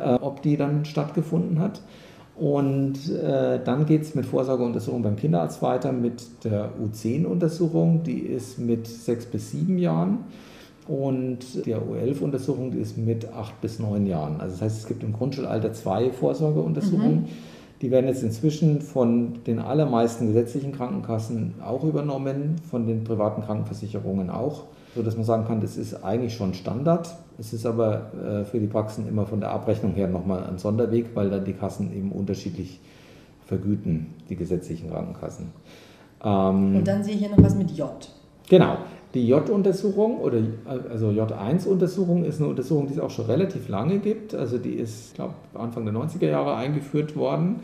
äh, 0.00 0.14
ob 0.14 0.42
die 0.42 0.56
dann 0.56 0.84
stattgefunden 0.84 1.58
hat. 1.58 1.82
Und 2.36 3.10
äh, 3.10 3.58
dann 3.64 3.86
geht 3.86 4.02
es 4.02 4.14
mit 4.14 4.26
Vorsorgeuntersuchung 4.26 5.02
beim 5.02 5.16
Kinderarzt 5.16 5.62
weiter 5.62 5.92
mit 5.92 6.44
der 6.44 6.70
U10-Untersuchung. 6.82 8.02
Die 8.02 8.18
ist 8.18 8.58
mit 8.58 8.86
sechs 8.86 9.24
bis 9.24 9.52
sieben 9.52 9.78
Jahren. 9.78 10.18
Und 10.88 11.66
die 11.66 11.74
U11-Untersuchung 11.74 12.72
ist 12.74 12.96
mit 12.96 13.32
acht 13.32 13.60
bis 13.60 13.78
neun 13.78 14.06
Jahren. 14.06 14.40
Also 14.40 14.52
das 14.52 14.62
heißt, 14.62 14.78
es 14.78 14.86
gibt 14.86 15.02
im 15.02 15.12
Grundschulalter 15.12 15.72
zwei 15.72 16.10
Vorsorgeuntersuchungen. 16.10 17.22
Mhm. 17.22 17.28
Die 17.82 17.90
werden 17.90 18.06
jetzt 18.06 18.22
inzwischen 18.22 18.80
von 18.80 19.44
den 19.46 19.58
allermeisten 19.58 20.28
gesetzlichen 20.28 20.72
Krankenkassen 20.72 21.56
auch 21.62 21.84
übernommen, 21.84 22.56
von 22.70 22.86
den 22.86 23.04
privaten 23.04 23.42
Krankenversicherungen 23.42 24.30
auch, 24.30 24.64
sodass 24.94 25.16
man 25.16 25.24
sagen 25.26 25.44
kann, 25.46 25.60
das 25.60 25.76
ist 25.76 26.02
eigentlich 26.02 26.34
schon 26.34 26.54
Standard. 26.54 27.14
Es 27.38 27.52
ist 27.52 27.66
aber 27.66 28.12
äh, 28.14 28.44
für 28.44 28.60
die 28.60 28.66
Praxen 28.66 29.06
immer 29.06 29.26
von 29.26 29.40
der 29.40 29.50
Abrechnung 29.50 29.92
her 29.92 30.08
nochmal 30.08 30.44
ein 30.44 30.56
Sonderweg, 30.56 31.10
weil 31.14 31.28
dann 31.28 31.44
die 31.44 31.52
Kassen 31.52 31.92
eben 31.94 32.12
unterschiedlich 32.12 32.80
vergüten, 33.44 34.14
die 34.30 34.36
gesetzlichen 34.36 34.90
Krankenkassen. 34.90 35.48
Ähm, 36.24 36.76
Und 36.76 36.84
dann 36.88 37.04
sehe 37.04 37.14
ich 37.14 37.20
hier 37.20 37.30
noch 37.30 37.42
was 37.42 37.54
mit 37.56 37.70
J. 37.72 37.90
Genau. 38.48 38.76
Die 39.16 39.26
J-Untersuchung 39.26 40.18
oder 40.18 40.42
also 40.90 41.08
J1-Untersuchung 41.08 42.24
ist 42.24 42.38
eine 42.38 42.50
Untersuchung, 42.50 42.86
die 42.86 42.92
es 42.92 43.00
auch 43.00 43.08
schon 43.08 43.24
relativ 43.24 43.66
lange 43.70 43.98
gibt. 43.98 44.34
Also 44.34 44.58
die 44.58 44.74
ist, 44.74 45.08
ich 45.08 45.14
glaube, 45.14 45.32
Anfang 45.54 45.86
der 45.86 45.94
90er 45.94 46.26
Jahre 46.26 46.54
eingeführt 46.54 47.16
worden 47.16 47.60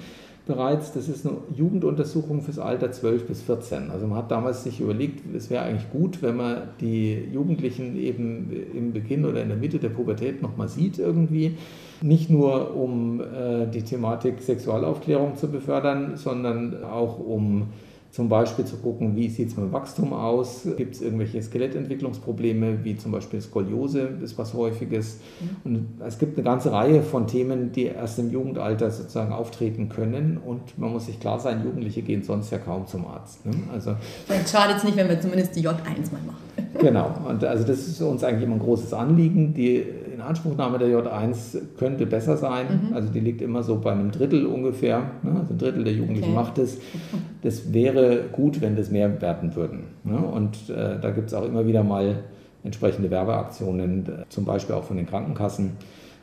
bereits. 0.47 0.94
Das 0.94 1.11
ist 1.11 1.26
eine 1.26 1.37
Jugenduntersuchung 1.54 2.40
fürs 2.40 2.59
Alter 2.59 2.90
12 2.90 3.26
bis 3.26 3.42
14. 3.42 3.90
Also 3.90 4.06
man 4.06 4.16
hat 4.16 4.30
damals 4.30 4.64
sich 4.64 4.80
überlegt, 4.80 5.21
es 5.37 5.50
wäre 5.50 5.64
eigentlich 5.64 5.90
gut, 5.90 6.23
wenn 6.23 6.37
man 6.37 6.68
die 6.80 7.23
Jugendlichen 7.30 7.99
eben 7.99 8.50
im 8.75 8.94
Beginn 8.94 9.26
oder 9.26 9.42
in 9.42 9.49
der 9.49 9.59
Mitte 9.59 9.78
der 9.78 9.90
Pubertät 9.90 10.40
nochmal 10.40 10.68
sieht 10.68 10.99
irgendwie. 10.99 11.59
Nicht 12.00 12.30
nur 12.30 12.75
um 12.75 13.21
äh, 13.21 13.66
die 13.66 13.82
Thematik 13.82 14.40
Sexualaufklärung 14.40 15.37
zu 15.37 15.49
befördern, 15.49 16.16
sondern 16.16 16.82
auch 16.82 17.18
um 17.18 17.66
zum 18.12 18.28
Beispiel 18.28 18.66
zu 18.66 18.76
gucken, 18.76 19.16
wie 19.16 19.31
sieht 19.31 19.49
es 19.49 19.57
mit 19.57 19.64
dem 19.64 19.73
Wachstum 19.73 20.12
aus, 20.12 20.69
gibt 20.76 20.95
es 20.95 21.00
irgendwelche 21.00 21.40
Skelettentwicklungsprobleme, 21.40 22.85
wie 22.85 22.95
zum 22.99 23.11
Beispiel 23.11 23.40
Skoliose 23.40 24.00
ist 24.23 24.37
was 24.37 24.52
Häufiges. 24.52 25.19
Mhm. 25.40 25.57
Und 25.64 25.88
es 26.07 26.19
gibt 26.19 26.37
eine 26.37 26.45
ganze 26.45 26.73
Reihe 26.73 27.02
von 27.02 27.26
Themen, 27.26 27.73
die 27.73 27.85
erst 27.87 28.19
im 28.19 28.31
Jugendalter 28.31 28.90
sozusagen 28.90 29.33
auftreten 29.33 29.88
können. 29.88 30.37
Und 30.37 30.78
man 30.78 30.92
muss 30.92 31.07
sich 31.07 31.21
klar 31.21 31.40
sein, 31.40 31.64
Jugendliche 31.64 32.02
gehen 32.02 32.23
sonst 32.23 32.50
ja 32.50 32.59
kaum 32.59 32.87
zum 32.87 33.07
Arzt. 33.07 33.47
Ne? 33.47 33.54
Also, 33.73 33.97
Vielleicht 34.26 34.50
schadet 34.50 34.76
es 34.76 34.85
nicht, 34.85 34.99
wenn 34.99 35.09
wir 35.09 35.19
zumindest 35.19 35.57
die 35.57 35.66
J1 35.66 36.12
mal 36.12 36.21
machen. 36.26 36.76
genau, 36.78 37.14
und 37.26 37.42
also 37.42 37.64
das 37.64 37.88
ist 37.88 38.02
uns 38.02 38.23
eigentlich 38.23 38.45
immer 38.45 38.57
ein 38.57 38.61
großes 38.61 38.92
Anliegen, 38.92 39.54
die 39.54 39.87
Inanspruchnahme 40.23 40.79
der 40.79 40.88
J1 40.88 41.59
könnte 41.79 42.07
besser 42.07 42.37
sein. 42.37 42.88
Mhm. 42.88 42.95
Also 42.95 43.09
die 43.11 43.21
liegt 43.21 43.43
immer 43.43 43.62
so 43.62 43.79
bei 43.81 43.93
einem 43.93 44.11
Drittel 44.11 44.47
ungefähr. 44.47 45.02
Ne? 45.23 45.41
Also 45.41 45.55
ein 45.55 45.59
Drittel 45.59 45.85
der 45.85 45.93
Jugendlichen 45.93 46.31
okay. 46.31 46.35
macht 46.35 46.59
es. 46.59 46.79
Das 47.43 47.73
wäre 47.73 48.25
gut, 48.33 48.61
wenn 48.61 48.76
das 48.76 48.91
mehr 48.91 49.21
werden 49.21 49.55
würden. 49.57 49.85
Ne? 50.05 50.19
Und 50.19 50.71
äh, 50.71 50.99
da 51.00 51.11
gibt 51.11 51.29
es 51.29 51.35
auch 51.35 51.45
immer 51.45 51.67
wieder 51.67 51.83
mal 51.83 52.25
entsprechende 52.64 53.11
Werbeaktionen, 53.11 54.25
zum 54.29 54.45
Beispiel 54.45 54.75
auch 54.75 54.85
von 54.85 54.97
den 54.97 55.07
Krankenkassen 55.07 55.73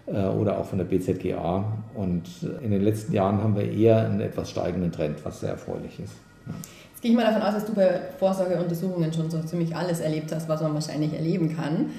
äh, 0.07 0.25
oder 0.27 0.57
auch 0.57 0.65
von 0.65 0.77
der 0.77 0.85
BZGA. 0.85 1.65
Und 1.95 2.29
in 2.63 2.71
den 2.71 2.81
letzten 2.81 3.13
Jahren 3.13 3.43
haben 3.43 3.55
wir 3.55 3.69
eher 3.69 4.05
einen 4.05 4.21
etwas 4.21 4.49
steigenden 4.49 4.91
Trend, 4.91 5.23
was 5.25 5.41
sehr 5.41 5.51
erfreulich 5.51 5.99
ist. 5.99 6.13
Ja. 6.47 6.53
Jetzt 6.99 7.03
gehe 7.03 7.11
ich 7.11 7.17
mal 7.17 7.23
davon 7.23 7.43
aus, 7.43 7.53
dass 7.53 7.65
du 7.65 7.73
bei 7.73 8.01
Vorsorgeuntersuchungen 8.17 9.13
schon 9.13 9.31
so 9.31 9.39
ziemlich 9.39 9.73
alles 9.73 10.01
erlebt 10.01 10.33
hast, 10.35 10.49
was 10.49 10.61
man 10.61 10.73
wahrscheinlich 10.73 11.13
erleben 11.13 11.55
kann. 11.55 11.91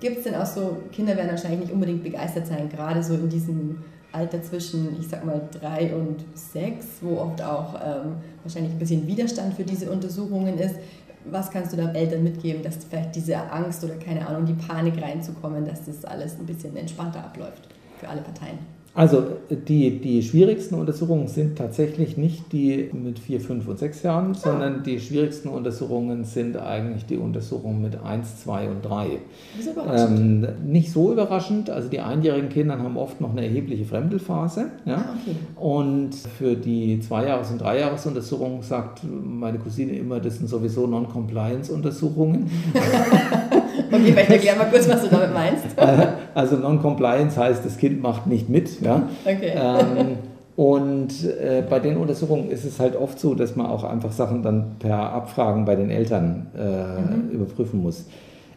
Gibt 0.00 0.18
es 0.18 0.24
denn 0.24 0.34
auch 0.34 0.46
so, 0.46 0.78
Kinder 0.92 1.16
werden 1.16 1.30
wahrscheinlich 1.30 1.60
nicht 1.60 1.72
unbedingt 1.72 2.02
begeistert 2.02 2.46
sein, 2.46 2.68
gerade 2.68 3.02
so 3.02 3.14
in 3.14 3.28
diesem 3.28 3.78
Alter 4.12 4.42
zwischen, 4.42 5.00
ich 5.00 5.08
sag 5.08 5.24
mal, 5.24 5.48
drei 5.50 5.94
und 5.94 6.24
sechs, 6.34 6.86
wo 7.00 7.18
oft 7.18 7.42
auch 7.42 7.74
ähm, 7.74 8.16
wahrscheinlich 8.42 8.72
ein 8.72 8.78
bisschen 8.78 9.06
Widerstand 9.06 9.54
für 9.54 9.64
diese 9.64 9.90
Untersuchungen 9.90 10.58
ist. 10.58 10.76
Was 11.24 11.50
kannst 11.50 11.72
du 11.72 11.76
da 11.76 11.92
Eltern 11.92 12.24
mitgeben, 12.24 12.62
dass 12.62 12.84
vielleicht 12.84 13.14
diese 13.14 13.36
Angst 13.50 13.82
oder 13.84 13.94
keine 13.94 14.26
Ahnung, 14.26 14.44
die 14.44 14.54
Panik 14.54 15.00
reinzukommen, 15.00 15.64
dass 15.64 15.84
das 15.84 16.04
alles 16.04 16.34
ein 16.38 16.46
bisschen 16.46 16.76
entspannter 16.76 17.24
abläuft 17.24 17.68
für 17.98 18.08
alle 18.08 18.20
Parteien? 18.22 18.58
Also 18.94 19.24
die, 19.48 20.00
die 20.00 20.22
schwierigsten 20.22 20.74
Untersuchungen 20.74 21.26
sind 21.26 21.56
tatsächlich 21.56 22.18
nicht 22.18 22.52
die 22.52 22.90
mit 22.92 23.18
4, 23.18 23.40
5 23.40 23.68
und 23.68 23.78
6 23.78 24.02
Jahren, 24.02 24.34
sondern 24.34 24.82
die 24.82 25.00
schwierigsten 25.00 25.48
Untersuchungen 25.48 26.24
sind 26.24 26.58
eigentlich 26.58 27.06
die 27.06 27.16
Untersuchungen 27.16 27.80
mit 27.80 28.02
1, 28.02 28.42
2 28.42 28.68
und 28.68 28.82
3. 28.82 29.18
Das 29.56 29.66
ist 29.66 29.72
überraschend. 29.72 30.44
Ähm, 30.44 30.70
nicht 30.70 30.92
so 30.92 31.10
überraschend. 31.10 31.70
Also 31.70 31.88
die 31.88 32.00
einjährigen 32.00 32.50
Kinder 32.50 32.78
haben 32.78 32.98
oft 32.98 33.18
noch 33.18 33.30
eine 33.30 33.46
erhebliche 33.46 33.86
Fremdelphase. 33.86 34.72
Ja? 34.84 34.96
Ah, 34.96 35.16
okay. 35.22 35.36
Und 35.56 36.14
für 36.14 36.54
die 36.54 37.00
Zweijahres- 37.00 37.50
und 37.50 37.62
Dreijahresuntersuchungen 37.62 38.60
sagt 38.60 39.00
meine 39.04 39.58
Cousine 39.58 39.92
immer, 39.92 40.20
das 40.20 40.36
sind 40.36 40.48
sowieso 40.48 40.86
Non-Compliance-Untersuchungen. 40.86 42.50
Okay, 43.92 44.12
vielleicht 44.12 44.30
erklär 44.30 44.56
mal 44.56 44.64
kurz, 44.70 44.88
was 44.88 45.02
du 45.02 45.08
damit 45.08 45.32
meinst. 45.32 45.64
Also 46.34 46.56
Non-Compliance 46.56 47.38
heißt, 47.38 47.64
das 47.64 47.76
Kind 47.76 48.02
macht 48.02 48.26
nicht 48.26 48.48
mit. 48.48 48.80
Ja? 48.80 49.08
Okay. 49.24 49.52
Ähm, 49.54 50.16
und 50.56 51.24
äh, 51.24 51.62
bei 51.68 51.78
den 51.78 51.96
Untersuchungen 51.96 52.50
ist 52.50 52.64
es 52.64 52.80
halt 52.80 52.96
oft 52.96 53.18
so, 53.18 53.34
dass 53.34 53.56
man 53.56 53.66
auch 53.66 53.84
einfach 53.84 54.12
Sachen 54.12 54.42
dann 54.42 54.76
per 54.78 55.12
Abfragen 55.12 55.64
bei 55.64 55.76
den 55.76 55.90
Eltern 55.90 56.46
äh, 56.56 57.00
mhm. 57.00 57.30
überprüfen 57.30 57.82
muss. 57.82 58.06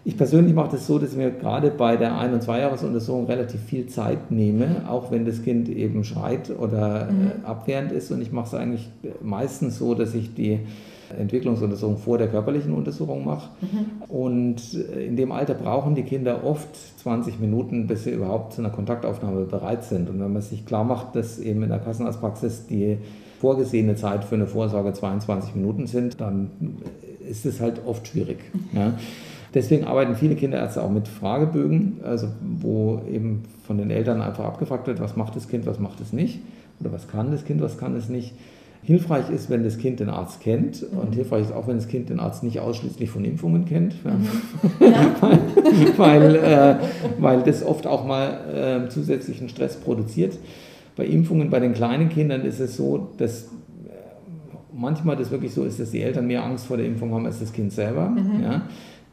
Ich 0.07 0.17
persönlich 0.17 0.53
mache 0.53 0.71
das 0.73 0.85
so, 0.85 0.99
dass 0.99 1.11
ich 1.11 1.17
mir 1.17 1.31
gerade 1.31 1.71
bei 1.71 1.97
der 1.97 2.17
Ein- 2.17 2.33
und 2.33 2.43
Zweijahresuntersuchung 2.43 3.25
relativ 3.25 3.59
viel 3.61 3.87
Zeit 3.87 4.29
nehme, 4.29 4.83
auch 4.87 5.09
wenn 5.09 5.25
das 5.25 5.41
Kind 5.41 5.67
eben 5.67 6.03
schreit 6.03 6.51
oder 6.51 7.05
mhm. 7.11 7.31
äh, 7.43 7.47
abwehrend 7.47 7.91
ist. 7.91 8.11
Und 8.11 8.21
ich 8.21 8.31
mache 8.31 8.47
es 8.47 8.53
eigentlich 8.53 8.89
meistens 9.23 9.79
so, 9.79 9.95
dass 9.95 10.13
ich 10.13 10.35
die 10.35 10.59
Entwicklungsuntersuchung 11.17 11.97
vor 11.97 12.17
der 12.17 12.27
körperlichen 12.27 12.73
Untersuchung 12.73 13.25
mache. 13.25 13.49
Mhm. 13.61 14.03
Und 14.07 14.73
in 14.73 15.15
dem 15.15 15.31
Alter 15.31 15.53
brauchen 15.53 15.95
die 15.95 16.03
Kinder 16.03 16.43
oft 16.43 16.75
20 17.01 17.39
Minuten, 17.39 17.87
bis 17.87 18.03
sie 18.03 18.11
überhaupt 18.11 18.53
zu 18.53 18.61
einer 18.61 18.69
Kontaktaufnahme 18.69 19.45
bereit 19.45 19.83
sind. 19.83 20.09
Und 20.09 20.19
wenn 20.19 20.33
man 20.33 20.41
sich 20.41 20.65
klar 20.65 20.83
macht, 20.83 21.15
dass 21.15 21.39
eben 21.39 21.63
in 21.63 21.69
der 21.69 21.79
Kassenarztpraxis 21.79 22.67
die 22.67 22.97
vorgesehene 23.39 23.95
Zeit 23.95 24.23
für 24.23 24.35
eine 24.35 24.47
Vorsorge 24.47 24.93
22 24.93 25.55
Minuten 25.55 25.87
sind, 25.87 26.21
dann 26.21 26.51
ist 27.27 27.45
es 27.45 27.59
halt 27.59 27.81
oft 27.85 28.07
schwierig. 28.07 28.37
Ja. 28.73 28.93
Deswegen 29.53 29.85
arbeiten 29.85 30.15
viele 30.15 30.35
Kinderärzte 30.35 30.83
auch 30.83 30.89
mit 30.89 31.07
Fragebögen, 31.07 32.01
also 32.03 32.27
wo 32.59 33.01
eben 33.09 33.43
von 33.65 33.77
den 33.77 33.89
Eltern 33.89 34.21
einfach 34.21 34.43
abgefragt 34.43 34.85
wird, 34.87 34.99
was 34.99 35.15
macht 35.15 35.35
das 35.35 35.47
Kind, 35.47 35.65
was 35.65 35.79
macht 35.79 36.01
es 36.01 36.11
nicht, 36.11 36.39
oder 36.81 36.91
was 36.91 37.07
kann 37.07 37.31
das 37.31 37.45
Kind, 37.45 37.61
was 37.61 37.77
kann 37.77 37.95
es 37.95 38.09
nicht. 38.09 38.33
Hilfreich 38.85 39.31
ist, 39.31 39.49
wenn 39.49 39.63
das 39.63 39.79
Kind 39.79 39.99
den 39.99 40.09
Arzt 40.09 40.41
kennt 40.41 40.91
mhm. 40.91 40.99
und 40.99 41.15
hilfreich 41.15 41.45
ist 41.45 41.51
auch, 41.51 41.67
wenn 41.67 41.77
das 41.77 41.87
Kind 41.87 42.09
den 42.09 42.19
Arzt 42.19 42.43
nicht 42.43 42.59
ausschließlich 42.59 43.09
von 43.09 43.25
Impfungen 43.25 43.65
kennt, 43.65 43.95
mhm. 44.05 44.27
ja. 44.79 45.15
weil, 45.21 45.39
weil, 45.97 46.35
äh, 46.35 46.75
weil, 47.17 47.41
das 47.41 47.65
oft 47.65 47.87
auch 47.87 48.05
mal 48.05 48.85
äh, 48.85 48.89
zusätzlichen 48.89 49.49
Stress 49.49 49.77
produziert. 49.77 50.37
Bei 50.95 51.03
Impfungen 51.03 51.49
bei 51.49 51.59
den 51.59 51.73
kleinen 51.73 52.09
Kindern 52.09 52.41
ist 52.41 52.59
es 52.59 52.77
so, 52.77 53.09
dass 53.17 53.45
äh, 53.45 53.47
manchmal 54.71 55.15
das 55.15 55.31
wirklich 55.31 55.51
so 55.51 55.63
ist, 55.63 55.79
dass 55.79 55.89
die 55.89 56.03
Eltern 56.03 56.27
mehr 56.27 56.43
Angst 56.43 56.67
vor 56.67 56.77
der 56.77 56.85
Impfung 56.85 57.11
haben 57.11 57.25
als 57.25 57.39
das 57.39 57.51
Kind 57.51 57.73
selber. 57.73 58.09
Mhm. 58.09 58.43
Ja. 58.43 58.61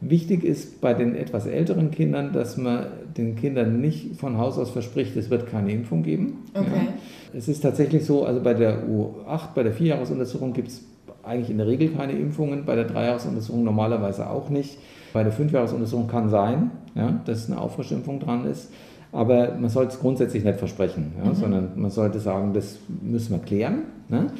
Wichtig 0.09 0.43
ist 0.43 0.81
bei 0.81 0.93
den 0.93 1.15
etwas 1.15 1.45
älteren 1.45 1.91
Kindern, 1.91 2.33
dass 2.33 2.57
man 2.57 2.87
den 3.17 3.35
Kindern 3.35 3.79
nicht 3.79 4.17
von 4.17 4.37
Haus 4.37 4.57
aus 4.57 4.71
verspricht, 4.71 5.15
es 5.15 5.29
wird 5.29 5.47
keine 5.47 5.71
Impfung 5.71 6.03
geben. 6.03 6.43
Okay. 6.53 6.67
Ja. 6.73 6.93
Es 7.33 7.47
ist 7.47 7.61
tatsächlich 7.61 8.05
so, 8.05 8.25
also 8.25 8.41
bei 8.41 8.53
der 8.53 8.87
U8, 8.87 9.53
bei 9.55 9.63
der 9.63 9.73
Vierjahresuntersuchung 9.73 10.53
gibt 10.53 10.67
es 10.69 10.85
eigentlich 11.23 11.49
in 11.49 11.57
der 11.57 11.67
Regel 11.67 11.89
keine 11.89 12.13
Impfungen, 12.13 12.65
bei 12.65 12.75
der 12.75 12.85
Dreijahresuntersuchung 12.85 13.63
normalerweise 13.63 14.29
auch 14.29 14.49
nicht. 14.49 14.77
Bei 15.13 15.23
der 15.23 15.31
Fünfjahresuntersuchung 15.31 16.07
kann 16.07 16.29
sein, 16.29 16.71
ja, 16.95 17.21
dass 17.25 17.49
eine 17.49 17.61
Auffrischimpfung 17.61 18.19
dran 18.19 18.45
ist. 18.45 18.71
Aber 19.11 19.55
man 19.59 19.69
sollte 19.69 19.93
es 19.93 19.99
grundsätzlich 19.99 20.43
nicht 20.43 20.57
versprechen, 20.57 21.13
ja, 21.23 21.29
mhm. 21.29 21.35
sondern 21.35 21.71
man 21.75 21.91
sollte 21.91 22.19
sagen, 22.19 22.53
das 22.53 22.79
müssen 23.01 23.31
wir 23.31 23.39
klären. 23.39 23.83
Ne? 24.09 24.31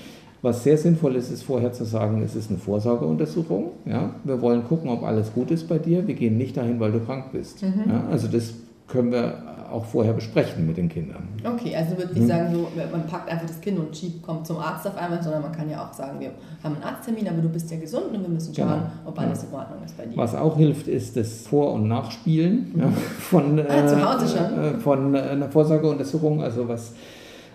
Was 0.43 0.61
sehr 0.61 0.77
sinnvoll 0.77 1.15
ist, 1.15 1.31
ist 1.31 1.43
vorher 1.43 1.71
zu 1.71 1.85
sagen, 1.85 2.21
es 2.21 2.35
ist 2.35 2.49
eine 2.49 2.59
Vorsorgeuntersuchung. 2.59 3.71
Ja? 3.85 4.13
Wir 4.25 4.41
wollen 4.41 4.65
gucken, 4.65 4.89
ob 4.89 5.01
alles 5.03 5.33
gut 5.33 5.49
ist 5.51 5.69
bei 5.69 5.79
dir. 5.79 6.05
Wir 6.05 6.15
gehen 6.15 6.37
nicht 6.37 6.57
dahin, 6.57 6.81
weil 6.81 6.91
du 6.91 6.99
krank 6.99 7.31
bist. 7.31 7.63
Mhm. 7.63 7.89
Ja? 7.89 8.03
Also 8.11 8.27
das 8.27 8.53
können 8.85 9.13
wir 9.13 9.41
auch 9.71 9.85
vorher 9.85 10.11
besprechen 10.11 10.67
mit 10.67 10.75
den 10.75 10.89
Kindern. 10.89 11.29
Okay, 11.45 11.73
also 11.73 11.97
würde 11.97 12.11
ich 12.13 12.19
mhm. 12.19 12.27
sagen, 12.27 12.53
so, 12.53 12.67
man 12.91 13.07
packt 13.07 13.31
einfach 13.31 13.47
das 13.47 13.61
Kind 13.61 13.79
und 13.79 13.95
schiebt, 13.95 14.21
kommt 14.21 14.45
zum 14.45 14.57
Arzt 14.57 14.85
auf 14.85 14.97
einmal, 14.97 15.23
sondern 15.23 15.43
man 15.43 15.53
kann 15.53 15.69
ja 15.69 15.87
auch 15.87 15.93
sagen, 15.93 16.19
wir 16.19 16.31
haben 16.61 16.75
einen 16.75 16.83
Arzttermin, 16.83 17.25
aber 17.29 17.41
du 17.41 17.47
bist 17.47 17.71
ja 17.71 17.77
gesund 17.77 18.07
und 18.13 18.21
wir 18.21 18.29
müssen 18.29 18.53
schauen, 18.53 18.67
genau. 18.67 18.81
ob 19.05 19.17
alles 19.17 19.45
in 19.45 19.53
Ordnung 19.53 19.81
ist 19.85 19.97
bei 19.97 20.05
dir. 20.05 20.17
Was 20.17 20.35
auch 20.35 20.57
hilft, 20.57 20.89
ist 20.89 21.15
das 21.15 21.47
Vor- 21.47 21.71
und 21.71 21.87
Nachspielen 21.87 22.73
ja, 22.77 22.89
von, 22.89 23.59
ah, 23.61 23.87
zu 23.87 24.13
Hause 24.13 24.37
schon? 24.37 24.59
Äh, 24.59 24.73
von 24.79 25.15
äh, 25.15 25.19
einer 25.19 25.49
Vorsorgeuntersuchung, 25.49 26.43
also 26.43 26.67
was 26.67 26.91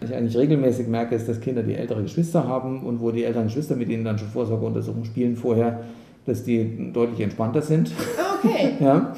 was 0.00 0.10
ich 0.10 0.16
eigentlich 0.16 0.36
regelmäßig 0.36 0.88
merke, 0.88 1.14
ist, 1.14 1.28
dass 1.28 1.40
Kinder, 1.40 1.62
die 1.62 1.74
ältere 1.74 2.02
Geschwister 2.02 2.46
haben 2.46 2.84
und 2.84 3.00
wo 3.00 3.10
die 3.10 3.24
älteren 3.24 3.46
Geschwister 3.46 3.76
mit 3.76 3.88
ihnen 3.88 4.04
dann 4.04 4.18
schon 4.18 4.28
Vorsorgeuntersuchungen 4.28 5.04
spielen 5.04 5.36
vorher, 5.36 5.80
dass 6.26 6.44
die 6.44 6.92
deutlich 6.92 7.20
entspannter 7.20 7.62
sind. 7.62 7.90
Okay. 8.38 8.74
ja. 8.80 9.12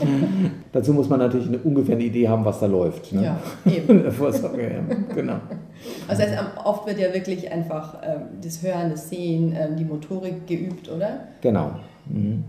Dazu 0.72 0.92
muss 0.92 1.08
man 1.08 1.18
natürlich 1.18 1.48
eine 1.48 1.58
ungefähr 1.58 1.96
eine 1.96 2.04
Idee 2.04 2.28
haben, 2.28 2.44
was 2.44 2.60
da 2.60 2.66
läuft. 2.66 3.12
Ne? 3.12 3.24
Ja, 3.24 3.38
eben. 3.70 4.10
Vorsorge, 4.10 4.62
ja. 4.62 4.96
genau. 5.14 5.40
Also 6.08 6.22
das 6.22 6.30
heißt, 6.30 6.44
oft 6.64 6.86
wird 6.86 6.98
ja 6.98 7.12
wirklich 7.12 7.50
einfach 7.50 7.98
ähm, 8.02 8.22
das 8.42 8.62
Hören, 8.62 8.90
das 8.90 9.08
Sehen, 9.08 9.54
ähm, 9.58 9.76
die 9.76 9.84
Motorik 9.84 10.46
geübt, 10.46 10.90
oder? 10.90 11.24
Genau. 11.40 11.72
Mhm. 12.06 12.44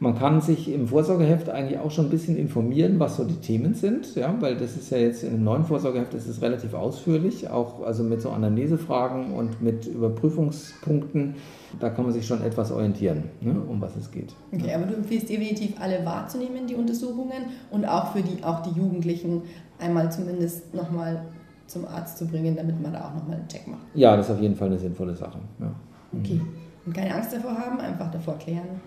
Man 0.00 0.16
kann 0.16 0.40
sich 0.40 0.72
im 0.72 0.86
Vorsorgeheft 0.86 1.48
eigentlich 1.48 1.80
auch 1.80 1.90
schon 1.90 2.06
ein 2.06 2.10
bisschen 2.10 2.36
informieren, 2.36 3.00
was 3.00 3.16
so 3.16 3.24
die 3.24 3.36
Themen 3.36 3.74
sind, 3.74 4.14
ja, 4.14 4.32
weil 4.40 4.56
das 4.56 4.76
ist 4.76 4.90
ja 4.90 4.98
jetzt 4.98 5.24
in 5.24 5.30
einem 5.30 5.44
neuen 5.44 5.64
Vorsorgeheft, 5.64 6.14
das 6.14 6.28
ist 6.28 6.40
relativ 6.40 6.74
ausführlich, 6.74 7.50
auch 7.50 7.82
also 7.82 8.04
mit 8.04 8.20
so 8.20 8.30
Anamnesefragen 8.30 9.32
und 9.32 9.60
mit 9.60 9.86
Überprüfungspunkten. 9.86 11.34
Da 11.80 11.90
kann 11.90 12.04
man 12.04 12.14
sich 12.14 12.26
schon 12.26 12.42
etwas 12.42 12.70
orientieren, 12.70 13.24
ne, 13.40 13.60
um 13.68 13.80
was 13.80 13.96
es 13.96 14.10
geht. 14.10 14.34
Okay, 14.52 14.72
aber 14.72 14.86
du 14.86 14.94
empfiehlst 14.94 15.28
definitiv 15.28 15.80
alle 15.80 16.04
wahrzunehmen, 16.04 16.66
die 16.66 16.76
Untersuchungen 16.76 17.46
und 17.70 17.84
auch 17.84 18.12
für 18.12 18.22
die, 18.22 18.42
auch 18.44 18.62
die 18.62 18.78
Jugendlichen 18.78 19.42
einmal 19.78 20.12
zumindest 20.12 20.74
nochmal 20.74 21.24
zum 21.66 21.86
Arzt 21.86 22.18
zu 22.18 22.26
bringen, 22.26 22.56
damit 22.56 22.80
man 22.80 22.92
da 22.92 23.08
auch 23.08 23.14
nochmal 23.14 23.36
einen 23.36 23.48
Check 23.48 23.66
macht. 23.66 23.82
Ja, 23.94 24.16
das 24.16 24.28
ist 24.28 24.34
auf 24.34 24.40
jeden 24.40 24.54
Fall 24.54 24.68
eine 24.68 24.78
sinnvolle 24.78 25.14
Sache. 25.14 25.38
Ja. 25.60 25.74
Okay. 26.18 26.40
Und 26.86 26.94
keine 26.94 27.14
Angst 27.14 27.32
davor 27.34 27.54
haben, 27.54 27.78
einfach 27.80 28.10
davor 28.10 28.38
klären. 28.38 28.80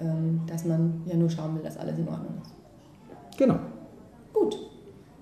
Ähm, 0.00 0.40
dass 0.46 0.64
man 0.64 1.02
ja 1.06 1.16
nur 1.16 1.30
schauen 1.30 1.54
will, 1.54 1.62
dass 1.62 1.76
alles 1.76 1.96
in 1.98 2.08
Ordnung 2.08 2.34
ist. 2.42 3.38
Genau. 3.38 3.58
Gut, 4.32 4.58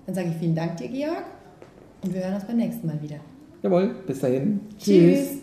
dann 0.05 0.15
sage 0.15 0.29
ich 0.29 0.35
vielen 0.35 0.55
Dank 0.55 0.77
dir, 0.77 0.87
Georg, 0.87 1.25
und 2.03 2.13
wir 2.13 2.23
hören 2.23 2.35
uns 2.35 2.45
beim 2.45 2.57
nächsten 2.57 2.87
Mal 2.87 3.01
wieder. 3.01 3.17
Jawohl, 3.61 3.95
bis 4.07 4.19
dahin. 4.19 4.61
Tschüss. 4.77 5.29
Tschüss. 5.29 5.42